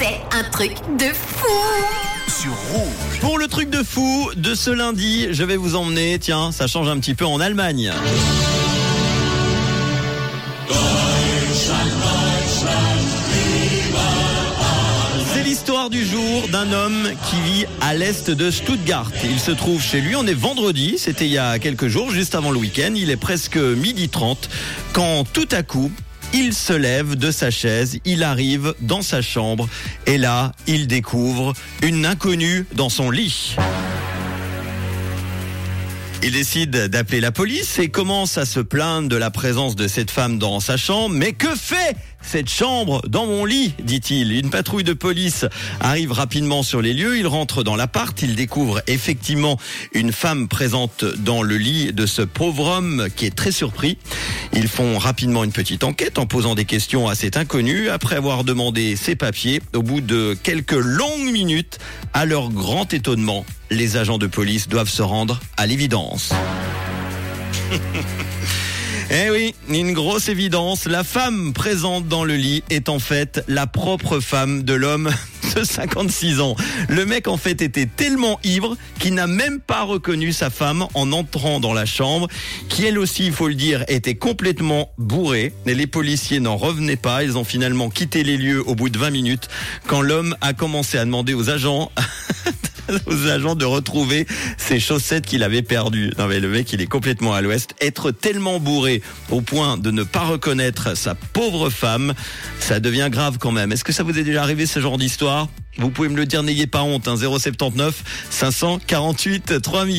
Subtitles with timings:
[0.00, 1.46] C'est un truc de fou
[2.28, 3.18] sur Rouge.
[3.20, 6.88] Pour le truc de fou de ce lundi, je vais vous emmener, tiens, ça change
[6.88, 7.92] un petit peu en Allemagne.
[15.32, 19.10] C'est l'histoire du jour d'un homme qui vit à l'est de Stuttgart.
[19.24, 22.36] Il se trouve chez lui, on est vendredi, c'était il y a quelques jours, juste
[22.36, 24.48] avant le week-end, il est presque midi 30,
[24.92, 25.90] quand tout à coup,
[26.32, 29.68] il se lève de sa chaise, il arrive dans sa chambre
[30.06, 33.56] et là, il découvre une inconnue dans son lit.
[36.22, 40.10] Il décide d'appeler la police et commence à se plaindre de la présence de cette
[40.10, 41.14] femme dans sa chambre.
[41.14, 44.32] Mais que fait cette chambre dans mon lit dit-il.
[44.32, 45.46] Une patrouille de police
[45.80, 47.18] arrive rapidement sur les lieux.
[47.18, 48.20] Il rentre dans l'appart.
[48.22, 49.58] Il découvre effectivement
[49.92, 53.98] une femme présente dans le lit de ce pauvre homme qui est très surpris.
[54.52, 57.88] Ils font rapidement une petite enquête en posant des questions à cet inconnu.
[57.88, 61.78] Après avoir demandé ses papiers, au bout de quelques longues minutes,
[62.12, 66.32] à leur grand étonnement, les agents de police doivent se rendre à l'évidence.
[69.10, 70.84] Eh oui, une grosse évidence.
[70.84, 75.10] La femme présente dans le lit est en fait la propre femme de l'homme
[75.56, 76.56] de 56 ans.
[76.90, 81.10] Le mec en fait était tellement ivre qu'il n'a même pas reconnu sa femme en
[81.12, 82.28] entrant dans la chambre,
[82.68, 85.54] qui elle aussi, il faut le dire, était complètement bourrée.
[85.64, 87.24] Et les policiers n'en revenaient pas.
[87.24, 89.48] Ils ont finalement quitté les lieux au bout de 20 minutes
[89.86, 91.90] quand l'homme a commencé à demander aux agents
[93.06, 96.12] aux agents de retrouver ses chaussettes qu'il avait perdues.
[96.18, 97.74] Non mais le mec, il est complètement à l'ouest.
[97.80, 102.14] Être tellement bourré au point de ne pas reconnaître sa pauvre femme,
[102.60, 103.72] ça devient grave quand même.
[103.72, 105.48] Est-ce que ça vous est déjà arrivé ce genre d'histoire?
[105.78, 107.06] Vous pouvez me le dire, n'ayez pas honte.
[107.06, 109.96] Hein, 079 548 3000.